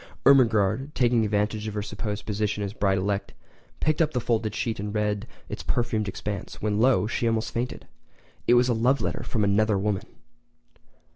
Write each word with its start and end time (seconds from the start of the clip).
Ermengarde, 0.25 0.89
taking 0.95 1.23
advantage 1.23 1.67
of 1.67 1.75
her 1.75 1.83
supposed 1.83 2.25
position 2.25 2.63
as 2.63 2.71
a 2.71 2.75
bride 2.75 2.97
elect, 2.97 3.33
picked 3.79 4.01
up 4.01 4.13
the 4.13 4.19
folded 4.19 4.55
sheet 4.55 4.79
and 4.79 4.95
read 4.95 5.27
its 5.47 5.61
perfumed 5.61 6.07
expanse—when 6.07 6.79
lo! 6.79 7.05
she 7.05 7.27
almost 7.27 7.53
fainted! 7.53 7.85
It 8.47 8.55
was 8.55 8.67
a 8.67 8.73
love 8.73 8.99
letter 9.01 9.21
from 9.21 9.43
another 9.43 9.77
woman!! 9.77 10.05